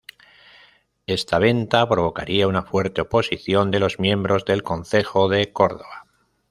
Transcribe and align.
Esta 1.05 1.37
venta 1.37 1.87
provocaría 1.87 2.47
una 2.47 2.63
fuerte 2.63 3.01
oposición 3.01 3.69
de 3.69 3.79
los 3.79 3.99
miembros 3.99 4.45
del 4.45 4.63
concejo 4.63 5.29
de 5.29 5.53
Córdoba. 5.53 6.07